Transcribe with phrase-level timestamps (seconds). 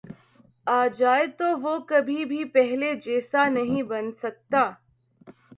[0.67, 4.63] آ جائے تو وہ کبھی بھی پہلے جیسا نہیں بن سکتا